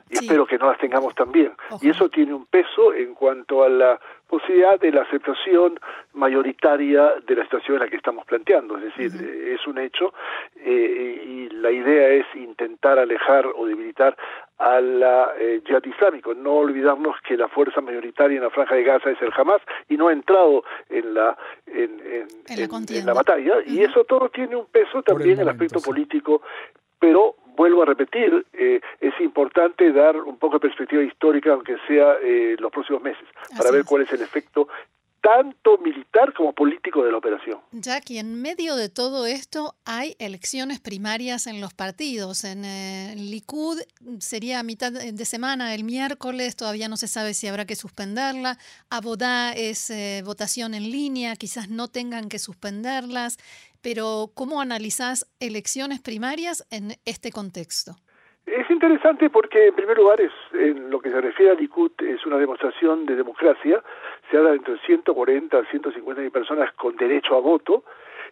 y 0.09 0.13
espero 0.13 0.45
que 0.47 0.57
no 0.57 0.67
las 0.67 0.79
tengamos 0.79 1.13
también. 1.15 1.51
Y 1.81 1.89
eso 1.89 2.09
tiene 2.09 2.33
un 2.33 2.45
peso 2.45 2.93
en 2.93 3.13
cuanto 3.13 3.63
a 3.63 3.69
la 3.69 3.99
posibilidad 4.27 4.79
de 4.79 4.91
la 4.91 5.01
aceptación 5.01 5.79
mayoritaria 6.13 7.13
de 7.25 7.35
la 7.35 7.43
situación 7.43 7.75
en 7.75 7.83
la 7.83 7.89
que 7.89 7.95
estamos 7.95 8.25
planteando. 8.25 8.77
Es 8.77 8.83
decir, 8.83 9.11
eh, 9.21 9.55
es 9.55 9.65
un 9.67 9.77
hecho 9.77 10.13
eh, 10.57 11.23
y 11.25 11.49
la 11.49 11.71
idea 11.71 12.09
es 12.09 12.25
intentar 12.35 12.99
alejar 12.99 13.45
o 13.55 13.65
debilitar 13.65 14.17
a 14.59 14.81
la 14.81 15.33
eh, 15.39 15.61
yihad 15.65 15.83
islámico. 15.85 16.33
No 16.33 16.55
olvidarnos 16.55 17.15
que 17.21 17.37
la 17.37 17.47
fuerza 17.47 17.79
mayoritaria 17.79 18.37
en 18.37 18.43
la 18.43 18.49
franja 18.49 18.75
de 18.75 18.83
Gaza 18.83 19.11
es 19.11 19.21
el 19.21 19.31
Hamas 19.35 19.61
y 19.87 19.97
no 19.97 20.07
ha 20.07 20.13
entrado 20.13 20.63
en 20.89 21.13
la 21.13 21.37
en, 21.67 22.01
en, 22.49 23.05
la, 23.05 23.13
batalla. 23.13 23.57
Y 23.65 23.83
eso 23.83 24.03
todo 24.03 24.29
tiene 24.37 24.55
un 24.55 24.67
peso 24.67 25.01
también 25.01 25.39
el 25.39 25.49
aspecto 25.49 25.81
político, 25.81 26.43
pero 26.99 27.35
vuelvo 27.55 27.81
a 27.81 27.85
repetir, 27.85 28.45
eh, 28.53 28.79
es 29.01 29.19
importante 29.19 29.91
dar 29.91 30.15
un 30.17 30.37
poco 30.37 30.57
de 30.57 30.67
perspectiva 30.67 31.01
histórica, 31.01 31.53
aunque 31.53 31.75
sea 31.87 32.17
eh, 32.21 32.55
los 32.59 32.71
próximos 32.71 33.01
meses, 33.01 33.27
para 33.57 33.71
ver 33.71 33.83
cuál 33.83 34.03
es 34.03 34.13
el 34.13 34.21
efecto 34.21 34.67
tanto 35.27 35.77
militar 35.79 36.33
como 36.33 36.53
político 36.53 37.03
de 37.03 37.11
la 37.11 37.17
operación. 37.17 37.59
Jackie, 37.71 38.17
en 38.17 38.41
medio 38.41 38.77
de 38.77 38.87
todo 38.87 39.25
esto 39.25 39.75
hay 39.83 40.15
elecciones 40.19 40.79
primarias 40.79 41.47
en 41.47 41.59
los 41.59 41.73
partidos. 41.73 42.45
En 42.45 42.63
eh, 42.63 43.13
Likud 43.17 43.77
sería 44.19 44.59
a 44.59 44.63
mitad 44.63 44.91
de 44.91 45.25
semana, 45.25 45.75
el 45.75 45.83
miércoles, 45.83 46.55
todavía 46.55 46.87
no 46.87 46.95
se 46.95 47.09
sabe 47.09 47.33
si 47.33 47.47
habrá 47.47 47.65
que 47.65 47.75
suspenderla. 47.75 48.57
Abodá 48.89 49.51
es 49.51 49.89
eh, 49.89 50.21
votación 50.23 50.73
en 50.73 50.83
línea, 50.83 51.35
quizás 51.35 51.69
no 51.69 51.89
tengan 51.89 52.29
que 52.29 52.39
suspenderlas. 52.39 53.37
Pero, 53.81 54.31
¿cómo 54.33 54.61
analizás 54.61 55.25
elecciones 55.39 56.01
primarias 56.01 56.65
en 56.71 56.91
este 57.05 57.31
contexto? 57.31 57.93
Es 58.45 58.69
interesante 58.69 59.29
porque, 59.29 59.67
en 59.67 59.75
primer 59.75 59.97
lugar, 59.97 60.21
es, 60.21 60.31
en 60.53 60.89
lo 60.89 60.99
que 60.99 61.09
se 61.09 61.19
refiere 61.19 61.51
a 61.51 61.55
Likud, 61.55 61.91
es 61.99 62.25
una 62.25 62.37
demostración 62.37 63.05
de 63.05 63.15
democracia. 63.15 63.83
Se 64.31 64.37
habla 64.37 64.51
de 64.51 64.57
entre 64.57 64.79
140 64.79 65.57
a 65.57 65.65
150 65.65 66.21
mil 66.21 66.31
personas 66.31 66.71
con 66.73 66.95
derecho 66.95 67.35
a 67.35 67.41
voto. 67.41 67.83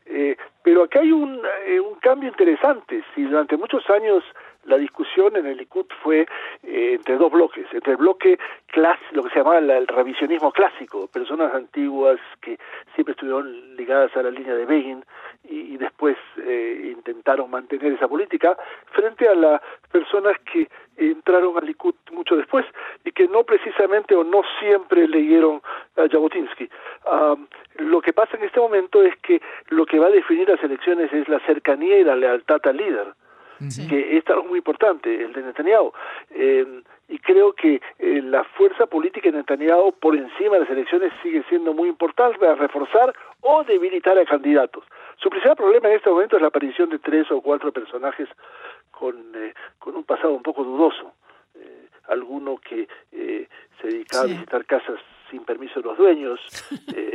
Eh, 0.05 0.37
pero 0.63 0.83
acá 0.83 1.01
hay 1.01 1.11
un, 1.11 1.41
eh, 1.65 1.79
un 1.79 1.95
cambio 1.95 2.29
interesante. 2.29 3.03
Si 3.13 3.23
durante 3.23 3.57
muchos 3.57 3.89
años 3.89 4.23
la 4.65 4.77
discusión 4.77 5.35
en 5.35 5.45
el 5.45 5.57
Likud 5.57 5.85
fue 6.01 6.27
eh, 6.63 6.93
entre 6.95 7.17
dos 7.17 7.31
bloques, 7.31 7.65
entre 7.71 7.91
el 7.91 7.97
bloque 7.97 8.39
clásico, 8.67 9.09
lo 9.13 9.23
que 9.23 9.29
se 9.29 9.39
llamaba 9.39 9.59
el 9.59 9.87
revisionismo 9.87 10.51
clásico, 10.51 11.07
personas 11.07 11.53
antiguas 11.53 12.19
que 12.41 12.57
siempre 12.93 13.13
estuvieron 13.13 13.75
ligadas 13.75 14.15
a 14.17 14.23
la 14.23 14.31
línea 14.31 14.55
de 14.55 14.65
Begin 14.65 15.05
y, 15.43 15.77
después 15.77 16.17
eh, 16.37 16.93
intentaron 16.95 17.51
mantener 17.51 17.93
esa 17.93 18.07
política, 18.07 18.57
frente 18.91 19.27
a 19.27 19.35
las 19.35 19.61
personas 19.91 20.37
que 20.51 20.67
entraron 20.97 21.57
al 21.57 21.65
Likud 21.65 21.93
mucho 22.11 22.35
después 22.35 22.65
y 23.03 23.11
que 23.11 23.27
no 23.27 23.43
precisamente 23.43 24.15
o 24.15 24.23
no 24.23 24.41
siempre 24.59 25.07
leyeron 25.07 25.61
a 25.97 26.07
Jabotinsky. 26.09 26.69
lo 27.79 28.01
que 28.01 28.13
pasa 28.13 28.37
en 28.37 28.45
este 28.45 28.59
momento 28.59 29.03
es 29.03 29.15
que 29.17 29.41
lo 29.69 29.85
que 29.85 29.99
va 29.99 30.07
a 30.07 30.11
definir 30.11 30.49
las 30.49 30.63
elecciones 30.63 31.11
es 31.13 31.27
la 31.27 31.39
cercanía 31.41 31.99
y 31.99 32.03
la 32.03 32.15
lealtad 32.15 32.61
al 32.63 32.77
líder 32.77 33.13
que 33.59 34.17
es 34.17 34.27
algo 34.27 34.45
muy 34.45 34.59
importante, 34.59 35.23
el 35.23 35.33
de 35.33 35.41
Netanyahu. 35.43 35.91
Eh, 36.31 36.81
y 37.07 37.19
creo 37.19 37.53
que 37.53 37.81
eh, 37.99 38.21
la 38.23 38.43
fuerza 38.43 38.87
política 38.87 39.29
de 39.29 39.37
Netanyahu 39.37 39.93
por 39.93 40.15
encima 40.15 40.55
de 40.55 40.61
las 40.61 40.69
elecciones 40.69 41.13
sigue 41.21 41.43
siendo 41.49 41.73
muy 41.73 41.89
importante 41.89 42.39
para 42.39 42.55
reforzar 42.55 43.13
o 43.41 43.63
debilitar 43.63 44.17
a 44.17 44.25
candidatos. 44.25 44.83
Su 45.17 45.29
principal 45.29 45.55
problema 45.55 45.89
en 45.89 45.95
este 45.95 46.09
momento 46.09 46.35
es 46.35 46.41
la 46.41 46.49
aparición 46.49 46.89
de 46.89 46.99
tres 46.99 47.29
o 47.31 47.41
cuatro 47.41 47.71
personajes 47.71 48.27
con, 48.91 49.15
eh, 49.35 49.53
con 49.79 49.95
un 49.95 50.03
pasado 50.03 50.33
un 50.33 50.43
poco 50.43 50.63
dudoso. 50.63 51.13
alguno 52.07 52.57
que 52.57 52.87
se 53.81 53.87
dedicaba 53.87 54.25
a 54.25 54.27
visitar 54.27 54.63
casas 54.65 54.99
sin 55.31 55.43
permiso 55.43 55.81
de 55.81 55.87
los 55.87 55.97
dueños, 55.97 56.39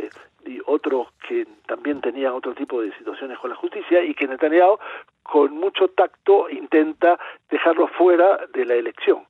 y 0.50 0.60
otros 0.66 1.08
que 1.28 1.46
también 1.66 2.00
tenían 2.00 2.32
otro 2.32 2.54
tipo 2.54 2.82
de 2.82 2.92
situaciones 2.98 3.38
con 3.38 3.50
la 3.50 3.56
justicia 3.56 4.02
y 4.02 4.14
que 4.14 4.26
Netanyahu 4.26 4.78
con 5.22 5.56
mucho 5.56 5.88
tacto 5.88 6.50
intenta 6.50 7.18
dejarlo 7.48 7.86
fuera 7.86 8.46
de 8.52 8.64
la 8.64 8.74
elección. 8.74 9.26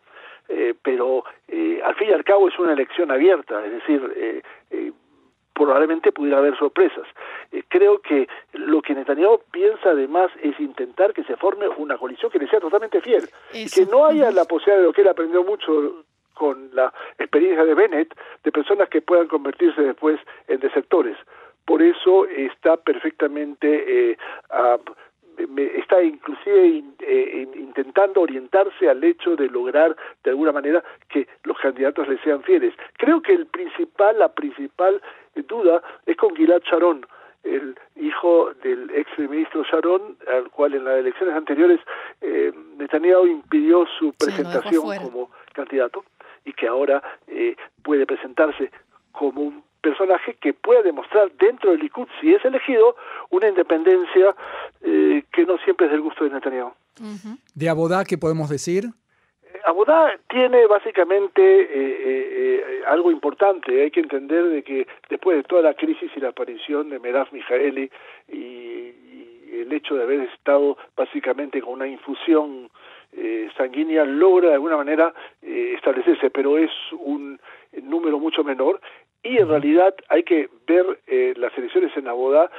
Eh, 0.49 0.75
pero 0.83 1.25
eh, 1.47 1.81
al 1.85 1.95
fin 1.95 2.09
y 2.09 2.12
al 2.12 2.25
cabo 2.25 2.49
es 2.49 2.59
una 2.59 2.73
elección 2.73 3.11
abierta, 3.11 3.65
es 3.65 3.73
decir, 3.73 4.12
eh, 4.17 4.93
probablemente 5.53 6.11
pudiera 6.11 6.39
haber 6.39 6.57
sorpresas. 6.57 7.07
creo 7.69 8.00
que 8.00 8.27
lo 8.55 8.81
que 8.81 8.95
Netanyahu 8.95 9.43
piensa 9.53 9.91
además 9.91 10.31
es 10.43 10.59
intentar 10.59 11.12
que 11.12 11.23
se 11.25 11.37
forme 11.37 11.69
una 11.69 11.99
coalición 11.99 12.31
que 12.31 12.39
le 12.39 12.49
sea 12.49 12.61
totalmente 12.61 13.03
fiel, 13.03 13.29
que 13.53 13.87
no 13.87 14.07
haya 14.07 14.31
la 14.31 14.47
posibilidad 14.47 14.79
de 14.79 14.87
lo 14.87 14.93
que 14.95 15.03
él 15.03 15.09
aprendió 15.09 15.45
mucho 15.45 16.05
con 16.40 16.70
la 16.73 16.90
experiencia 17.18 17.66
de 17.66 17.75
Bennett, 17.75 18.14
de 18.42 18.50
personas 18.50 18.88
que 18.88 19.02
puedan 19.02 19.28
convertirse 19.28 19.82
después 19.82 20.18
en 20.49 20.59
desertores. 20.59 21.18
Por 21.66 21.82
eso 21.82 22.25
está 22.25 22.78
perfectamente, 22.78 24.12
eh, 24.12 24.18
está 25.76 26.02
inclusive 26.02 26.82
eh, 27.00 27.47
intentando 27.56 28.23
orientarse 28.23 28.88
al 28.88 29.04
hecho 29.04 29.37
de 29.37 29.50
lograr 29.50 29.94
de 30.25 30.30
alguna 30.30 30.52
manera 30.52 30.82
que 31.11 31.28
los 31.44 31.59
candidatos 31.59 32.09
le 32.09 32.16
sean 32.23 32.42
fieles. 32.42 32.73
Creo 32.97 33.20
que 33.20 33.35
el 33.35 33.44
principal, 33.44 34.18
la 34.18 34.32
principal 34.32 35.02
duda 35.47 35.82
es 36.06 36.16
con 36.16 36.35
Gilad 36.35 36.62
Sharon, 36.62 37.04
el 37.44 37.76
hijo 37.97 38.54
del 38.62 38.90
ex 38.94 39.18
ministro 39.18 39.62
Sharon, 39.64 40.16
al 40.26 40.49
cual 40.50 40.73
en 40.73 40.87
las 40.87 41.00
elecciones 41.00 41.37
anteriores 41.37 41.80
eh, 42.23 42.50
Netanyahu 42.78 43.26
impidió 43.26 43.87
su 43.99 44.14
presentación 44.14 44.82
como 45.02 45.28
candidato 45.52 46.02
y 46.44 46.52
que 46.52 46.66
ahora 46.66 47.02
eh, 47.28 47.56
puede 47.82 48.06
presentarse 48.06 48.70
como 49.12 49.42
un 49.42 49.64
personaje 49.80 50.35
que 50.35 50.52
pueda 50.52 50.82
demostrar 50.82 51.30
dentro 51.32 51.70
del 51.70 51.80
Likud, 51.80 52.06
si 52.20 52.35
es 52.35 52.44
elegido, 52.44 52.97
una 53.30 53.49
independencia 53.49 54.35
eh, 54.82 55.25
que 55.32 55.44
no 55.44 55.59
siempre 55.59 55.87
es 55.87 55.92
del 55.92 56.02
gusto 56.02 56.25
de 56.25 56.30
Netanyahu. 56.30 56.73
¿De 57.54 57.68
Abodá 57.68 58.04
qué 58.04 58.18
podemos 58.18 58.50
decir? 58.50 58.85
Eh, 59.42 59.61
Abodá 59.64 60.18
tiene 60.28 60.66
básicamente 60.66 62.85
algo 62.87 63.11
importante. 63.11 63.82
Hay 63.82 63.90
que 63.90 64.00
entender 64.00 64.44
de 64.44 64.62
que 64.62 64.87
después 65.09 65.37
de 65.37 65.44
toda 65.44 65.62
la 65.62 65.75
crisis 65.75 66.11
y 66.14 66.20
la 66.20 66.28
aparición 66.28 66.90
de 66.90 66.99
Merav 66.99 67.28
Mijaeli 67.32 67.90
y, 68.28 68.94
el 69.52 69.73
hecho 69.73 69.94
de 69.94 70.02
haber 70.02 70.20
estado 70.20 70.76
básicamente 70.97 71.61
con 71.61 71.75
una 71.75 71.87
infusión 71.87 72.70
eh, 73.12 73.50
sanguínea 73.57 74.05
logra 74.05 74.49
de 74.49 74.55
alguna 74.55 74.76
manera 74.76 75.12
eh, 75.43 75.73
establecerse, 75.75 76.31
pero 76.31 76.57
es 76.57 76.71
un 76.93 77.40
número 77.83 78.19
mucho 78.19 78.45
menor. 78.45 78.81
Y 79.23 79.38
en 79.38 79.49
realidad 79.49 79.95
hay 80.09 80.23
que 80.23 80.49
ver 80.67 81.00
eh, 81.07 81.35
las 81.37 81.57
elecciones 81.59 81.97
en 81.97 82.09
Abodá 82.09 82.50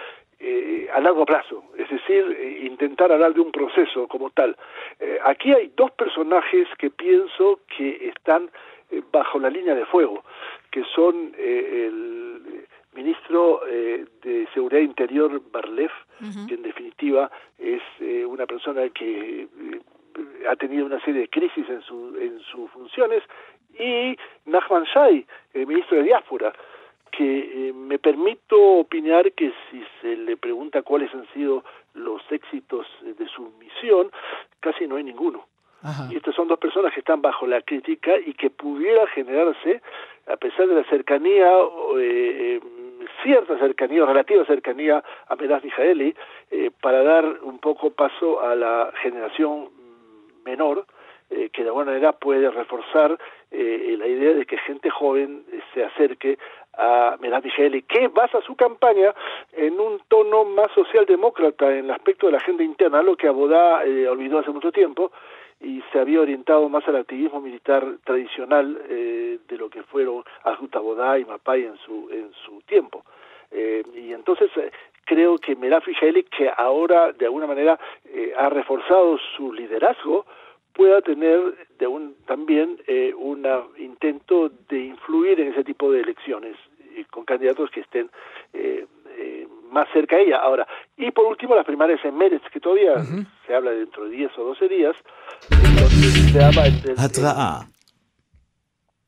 a 0.94 1.00
largo 1.00 1.24
plazo, 1.24 1.64
es 1.78 1.88
decir, 1.88 2.60
intentar 2.64 3.12
hablar 3.12 3.32
de 3.36 3.42
un 3.42 3.52
proceso 3.52 4.08
como 4.08 4.32
tal. 4.32 4.58
aquí 5.24 5.54
hay 5.54 5.72
dos 5.78 5.92
personajes 5.92 6.68
que 6.80 6.90
pienso 6.90 7.60
que 7.78 8.08
están 8.08 8.50
bajo 9.12 9.38
la 9.38 9.52
línea 9.52 9.76
de 9.76 9.86
fuego, 9.86 10.24
que 10.72 10.84
son 10.96 11.36
el 11.38 12.66
ministro 12.96 13.62
de 13.68 14.48
Seguridad 14.52 14.82
Interior 14.82 15.40
Barlev, 15.52 15.92
que 16.48 16.56
en 16.56 16.64
definitiva 16.64 17.30
es 17.60 17.84
una 18.26 18.48
persona 18.48 18.90
que 18.90 19.48
ha 20.50 20.56
tenido 20.56 20.86
una 20.86 21.00
serie 21.04 21.22
de 21.22 21.28
crisis 21.28 21.68
en, 21.70 21.82
su, 21.82 22.18
en 22.20 22.40
sus 22.40 22.70
funciones, 22.72 23.24
y 23.78 24.18
Nachman 24.46 24.84
Shai, 24.84 25.26
el 25.54 25.68
ministro 25.68 25.98
de 25.98 26.04
Diáspora, 26.04 26.54
que 27.12 27.70
eh, 27.70 27.74
me 27.74 28.00
permito 28.00 28.58
opinar 28.58 29.32
que 29.34 29.54
si 29.70 29.84
se 30.02 30.16
le 30.16 30.38
pregunta 30.38 30.82
cuáles 30.82 31.14
han 31.14 31.28
sido 31.34 31.64
los 31.94 32.22
éxitos 32.32 32.88
de 33.02 33.28
su 33.28 33.52
misión, 33.60 34.12
casi 34.60 34.88
no 34.88 34.96
hay 34.96 35.04
ninguno. 35.04 35.46
Y 36.12 36.16
estas 36.16 36.36
son 36.36 36.48
dos 36.48 36.60
personas 36.60 36.94
que 36.94 37.00
están 37.00 37.24
bajo 37.24 37.48
la 37.48 37.62
crítica 37.62 38.12
y 38.24 38.36
que 38.36 38.52
pudiera 38.52 39.08
generarse, 39.08 39.82
a 40.28 40.38
pesar 40.38 40.68
de 40.68 40.76
la 40.76 40.84
cercanía, 40.84 41.52
eh, 41.98 42.62
cierta 43.24 43.58
cercanía, 43.58 44.06
relativa 44.06 44.46
cercanía 44.46 45.04
a 45.28 45.36
Medas 45.36 45.64
Mijaeli, 45.64 46.16
eh, 46.52 46.70
para 46.82 47.04
dar 47.04 47.26
un 47.42 47.58
poco 47.58 47.90
paso 47.90 48.42
a 48.42 48.56
la 48.56 48.92
generación 49.02 49.70
menor 50.46 50.86
eh, 51.30 51.50
que 51.50 51.64
de 51.64 51.70
alguna 51.70 51.86
manera 51.86 52.12
puede 52.12 52.50
reforzar 52.50 53.18
eh, 53.52 53.96
la 53.98 54.08
idea 54.08 54.34
de 54.34 54.46
que 54.46 54.58
gente 54.58 54.90
joven 54.90 55.44
se 55.74 55.84
acerque 55.84 56.38
a 56.78 57.18
Merav 57.20 57.44
que 57.88 58.08
basa 58.08 58.42
su 58.42 58.56
campaña 58.56 59.14
en 59.54 59.80
un 59.80 60.02
tono 60.08 60.46
más 60.46 60.72
socialdemócrata 60.74 61.72
en 61.72 61.86
el 61.86 61.92
aspecto 61.92 62.28
de 62.28 62.34
la 62.34 62.38
agenda 62.38 62.64
interna, 62.64 63.02
lo 63.02 63.16
que 63.16 63.28
Abodá 63.28 63.86
eh, 63.86 64.08
olvidó 64.08 64.40
hace 64.40 64.52
mucho 64.52 64.72
tiempo 64.72 65.12
y 65.60 65.84
se 65.92 66.00
había 66.00 66.22
orientado 66.22 66.68
más 66.70 66.88
al 66.88 66.96
activismo 66.96 67.40
militar 67.40 67.86
tradicional 68.04 68.82
eh, 68.90 69.40
de 69.48 69.58
lo 69.58 69.70
que 69.70 69.84
fueron 69.84 70.24
Adjut 70.44 70.76
Abodá 70.76 71.20
y 71.20 71.26
Mapay 71.26 71.66
en 71.66 71.78
su, 71.78 72.10
en 72.12 72.32
su 72.46 72.62
tiempo. 72.62 73.04
Eh, 73.52 73.84
y 73.94 74.14
entonces 74.14 74.50
creo 75.05 75.39
que 75.39 75.57
Meraf 75.57 75.85
que 75.85 76.51
ahora 76.57 77.13
de 77.13 77.27
alguna 77.27 77.47
manera 77.47 77.79
ha 78.37 78.49
reforzado 78.49 79.19
su 79.37 79.53
liderazgo, 79.53 80.27
pueda 80.77 81.01
tener 81.01 81.41
de 81.79 81.87
un, 81.87 82.15
también 82.27 82.79
eh, 82.87 83.13
un 83.15 83.47
intento 83.79 84.51
de 84.69 84.79
influir 84.79 85.41
en 85.41 85.53
ese 85.53 85.65
tipo 85.65 85.91
de 85.91 86.01
elecciones 86.01 86.57
y 86.97 87.05
con 87.05 87.25
candidatos 87.25 87.71
que 87.71 87.81
estén 87.81 88.11
eh, 88.53 88.87
eh, 89.19 89.49
más 89.71 89.89
cerca 89.93 90.17
a 90.17 90.21
ella. 90.21 90.39
Ahora, 90.39 90.67
y 90.97 91.11
por 91.11 91.25
último, 91.25 91.55
las 91.55 91.65
primarias 91.65 92.01
en 92.05 92.17
Meretz, 92.17 92.45
que 92.53 92.61
todavía 92.61 92.95
se 93.47 93.55
habla 93.55 93.71
dentro 93.71 94.05
de 94.05 94.11
10 94.11 94.39
o 94.39 94.45
12 94.45 94.69
días. 94.69 94.97
Se 96.33 96.45
habla 96.45 96.65
התראה 96.99 97.61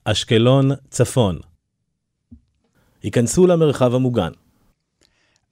אשקלון 0.05 0.69
צפון 0.91 1.39
ייכנסו 3.05 3.47
למרחב 3.47 3.95
המוגן 3.95 4.31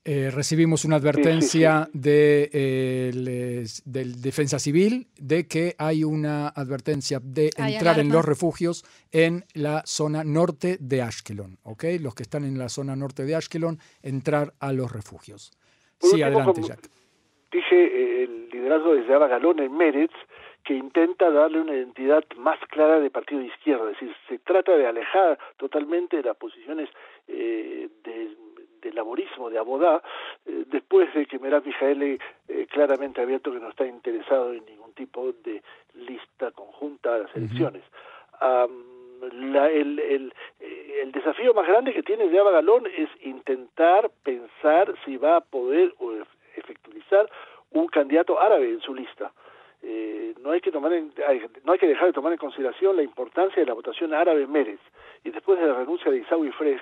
eh, 0.03 0.31
recibimos 0.33 0.83
una 0.83 0.95
advertencia 0.95 1.87
De, 1.93 2.49
eh, 2.51 3.11
del 3.85 4.19
Defensa 4.19 4.57
Civil 4.57 5.05
de 5.19 5.47
que 5.47 5.75
hay 5.77 6.03
una 6.03 6.47
advertencia 6.47 7.19
de 7.21 7.51
entrar 7.55 7.99
en 7.99 8.09
los 8.09 8.25
refugios 8.25 8.83
en 9.11 9.43
la 9.53 9.83
zona 9.85 10.23
norte 10.23 10.77
de 10.79 11.03
Ashkelon. 11.03 11.57
¿ok? 11.63 11.83
Los 12.01 12.15
que 12.15 12.23
están 12.23 12.45
en 12.45 12.57
la 12.57 12.69
zona 12.69 12.95
norte 12.95 13.25
de 13.25 13.35
Ashkelon, 13.35 13.77
entrar 14.01 14.53
a 14.59 14.73
los 14.73 14.91
refugios. 14.91 15.51
sí, 15.99 16.23
adelante, 16.23 16.63
Jack. 16.63 16.79
Dije 17.51 17.75
eh, 17.75 18.23
el 18.23 18.49
liderazgo 18.49 18.95
de 18.95 19.05
Zaba 19.05 19.27
Galón 19.27 19.59
en 19.59 19.77
Meretz 19.77 20.15
que 20.63 20.73
intenta 20.73 21.29
darle 21.29 21.61
una 21.61 21.75
identidad 21.75 22.23
más 22.37 22.59
clara 22.69 22.99
de 22.99 23.11
partido 23.11 23.41
de 23.41 23.47
izquierda, 23.47 23.91
es 23.91 23.99
decir, 23.99 24.15
se 24.27 24.39
trata 24.39 24.75
de 24.75 24.87
alejar 24.87 25.37
totalmente 25.57 26.17
de 26.17 26.23
las 26.23 26.37
posiciones 26.37 26.89
de 27.27 27.89
laborismo 28.95 29.49
de 29.49 29.57
Abodá, 29.57 30.01
eh, 30.45 30.65
después 30.67 31.13
de 31.13 31.25
que 31.25 31.39
Merab 31.39 31.65
Mijaeli 31.65 32.19
eh, 32.47 32.67
claramente 32.69 33.21
ha 33.21 33.23
abierto 33.23 33.51
que 33.51 33.59
no 33.59 33.69
está 33.69 33.85
interesado 33.85 34.53
en 34.53 34.65
ningún 34.65 34.93
tipo 34.93 35.31
de 35.43 35.61
lista 35.93 36.51
conjunta 36.51 37.15
a 37.15 37.19
las 37.19 37.35
elecciones. 37.35 37.83
la, 38.39 39.69
el, 39.69 39.99
el, 39.99 40.33
eh, 40.59 41.01
el, 41.03 41.11
desafío 41.11 41.53
más 41.53 41.67
grande 41.67 41.93
que 41.93 42.03
tiene 42.03 42.37
Aba 42.39 42.51
Galón 42.51 42.87
es 42.87 43.09
intentar 43.21 44.09
pensar 44.23 44.93
si 45.05 45.17
va 45.17 45.37
a 45.37 45.41
poder 45.41 45.93
efectualizar 46.55 47.29
un 47.71 47.87
candidato 47.87 48.39
árabe 48.39 48.69
en 48.69 48.81
su 48.81 48.93
lista. 48.93 49.31
Eh, 49.83 50.35
no 50.41 50.51
hay 50.51 50.61
que 50.61 50.71
tomar 50.71 50.93
en, 50.93 51.11
no 51.63 51.73
hay 51.73 51.79
que 51.79 51.87
dejar 51.87 52.07
de 52.07 52.13
tomar 52.13 52.31
en 52.31 52.37
consideración 52.37 52.95
la 52.95 53.03
importancia 53.03 53.61
de 53.61 53.65
la 53.65 53.73
votación 53.73 54.13
árabe 54.13 54.43
en 54.43 54.51
Mérez 54.51 54.79
y 55.23 55.31
después 55.31 55.59
de 55.59 55.65
la 55.65 55.73
renuncia 55.73 56.11
de 56.11 56.19
Isaui 56.19 56.51
Frey 56.51 56.77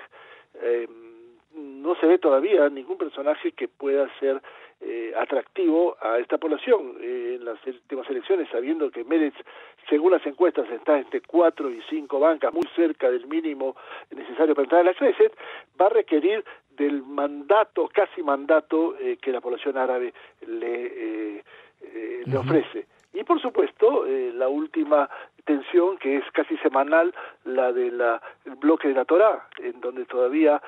eh, 0.60 0.86
no 1.80 1.94
se 1.96 2.06
ve 2.06 2.18
todavía 2.18 2.68
ningún 2.68 2.98
personaje 2.98 3.52
que 3.52 3.68
pueda 3.68 4.08
ser 4.18 4.40
eh, 4.80 5.12
atractivo 5.16 5.96
a 6.00 6.18
esta 6.18 6.38
población. 6.38 6.96
Eh, 7.00 7.36
en 7.38 7.44
las 7.44 7.58
últimas 7.66 8.08
elecciones, 8.08 8.48
sabiendo 8.50 8.90
que 8.90 9.04
Meretz, 9.04 9.36
según 9.88 10.12
las 10.12 10.24
encuestas, 10.26 10.68
está 10.70 10.98
entre 10.98 11.20
cuatro 11.20 11.70
y 11.70 11.80
cinco 11.88 12.18
bancas, 12.18 12.52
muy 12.52 12.66
cerca 12.74 13.10
del 13.10 13.26
mínimo 13.26 13.76
necesario 14.10 14.54
para 14.54 14.64
entrar 14.64 14.80
a 14.80 14.84
la 14.84 14.94
Knesset, 14.94 15.36
va 15.80 15.86
a 15.86 15.90
requerir 15.90 16.44
del 16.70 17.02
mandato, 17.02 17.88
casi 17.92 18.22
mandato, 18.22 18.96
eh, 18.98 19.18
que 19.20 19.32
la 19.32 19.40
población 19.40 19.76
árabe 19.76 20.14
le, 20.46 21.42
le 22.24 22.36
ofrece. 22.38 22.86
Y 23.12 23.24
por 23.24 23.40
supuesto, 23.40 24.06
la 24.06 24.48
última 24.48 25.10
tensión 25.44 25.98
que 25.98 26.16
es 26.16 26.24
casi 26.32 26.56
semanal, 26.58 27.14
la 27.44 27.72
del 27.72 28.02
bloque 28.58 28.88
de 28.88 28.94
la 28.94 29.04
Torá, 29.04 29.46
en 29.58 29.80
donde 29.80 30.04
todavía 30.04 30.60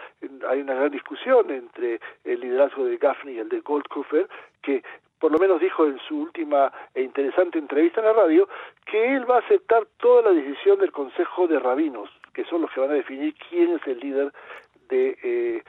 hay 0.49 0.61
una 0.61 0.75
gran 0.75 0.91
discusión 0.91 1.51
entre 1.51 2.01
el 2.25 2.41
liderazgo 2.41 2.85
de 2.85 2.97
Gaffney 2.97 3.37
y 3.37 3.39
el 3.39 3.49
de 3.49 3.61
Goldkofer, 3.61 4.29
que 4.63 4.83
por 5.19 5.31
lo 5.31 5.39
menos 5.39 5.61
dijo 5.61 5.87
en 5.87 6.01
su 6.01 6.19
última 6.19 6.73
e 6.95 7.03
interesante 7.03 7.59
entrevista 7.59 8.01
en 8.01 8.07
la 8.07 8.13
radio, 8.13 8.49
que 8.85 9.15
él 9.15 9.31
va 9.31 9.37
a 9.37 9.39
aceptar 9.39 9.87
toda 9.99 10.23
la 10.23 10.31
decisión 10.31 10.81
del 10.81 10.91
Consejo 10.91 11.47
de 11.47 11.61
Rabinos, 11.61 12.11
que 12.35 12.45
son 12.45 12.63
los 12.63 12.71
que 12.73 12.81
van 12.81 12.91
a 12.91 12.95
definir 12.95 13.35
quién 13.49 13.71
es 13.71 13.87
el 13.87 14.01
líder 14.01 14.33
de, 14.89 15.17
eh, 15.23 15.63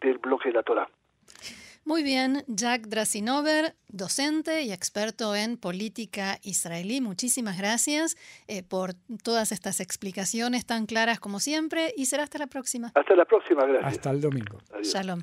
del 0.00 0.18
bloque 0.18 0.50
de 0.50 0.54
la 0.54 0.62
Torá. 0.62 0.88
Muy 1.84 2.02
bien, 2.04 2.44
Jack 2.46 2.86
Drasinover, 2.86 3.74
docente 3.88 4.62
y 4.62 4.72
experto 4.72 5.34
en 5.34 5.56
política 5.56 6.38
israelí. 6.42 7.00
Muchísimas 7.00 7.58
gracias 7.58 8.16
eh, 8.46 8.62
por 8.62 8.94
todas 9.24 9.50
estas 9.50 9.80
explicaciones 9.80 10.64
tan 10.64 10.86
claras 10.86 11.18
como 11.18 11.40
siempre 11.40 11.92
y 11.96 12.06
será 12.06 12.22
hasta 12.22 12.38
la 12.38 12.46
próxima. 12.46 12.92
Hasta 12.94 13.16
la 13.16 13.24
próxima, 13.24 13.66
gracias. 13.66 13.94
Hasta 13.94 14.10
el 14.10 14.20
domingo. 14.20 14.58
Shalom. 14.82 15.22